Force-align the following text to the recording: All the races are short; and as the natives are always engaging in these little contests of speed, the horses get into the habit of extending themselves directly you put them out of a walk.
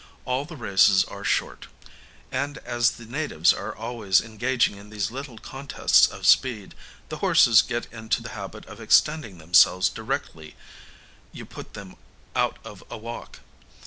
All 0.25 0.45
the 0.45 0.55
races 0.57 1.03
are 1.05 1.23
short; 1.23 1.67
and 2.31 2.57
as 2.65 2.89
the 2.93 3.05
natives 3.05 3.53
are 3.53 3.75
always 3.75 4.19
engaging 4.19 4.75
in 4.77 4.89
these 4.89 5.11
little 5.11 5.37
contests 5.37 6.07
of 6.07 6.25
speed, 6.25 6.73
the 7.09 7.17
horses 7.17 7.61
get 7.61 7.85
into 7.93 8.23
the 8.23 8.29
habit 8.29 8.65
of 8.65 8.81
extending 8.81 9.37
themselves 9.37 9.89
directly 9.89 10.55
you 11.31 11.45
put 11.45 11.75
them 11.75 11.97
out 12.35 12.57
of 12.65 12.83
a 12.89 12.97
walk. 12.97 13.41